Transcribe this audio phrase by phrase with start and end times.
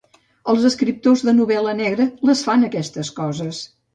[0.53, 3.63] Els escriptors de novel·la negra les fan, aquestes coses.